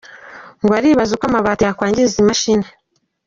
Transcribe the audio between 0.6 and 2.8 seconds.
Ngo aribaza uko amabati yakwangiza imashini.